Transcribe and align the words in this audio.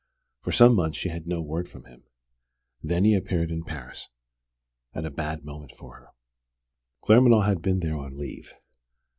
For 0.41 0.51
some 0.51 0.73
months 0.73 0.97
she 0.97 1.09
had 1.09 1.27
no 1.27 1.43
word 1.43 1.69
from 1.69 1.85
him. 1.85 2.05
Then 2.81 3.03
he 3.03 3.13
appeared 3.13 3.51
in 3.51 3.63
Paris 3.63 4.09
at 4.95 5.05
a 5.05 5.11
bad 5.11 5.45
moment 5.45 5.73
for 5.73 5.97
her. 5.97 6.07
Claremanagh 7.03 7.45
had 7.45 7.61
been 7.61 7.81
there 7.81 7.95
on 7.97 8.17
leave. 8.17 8.51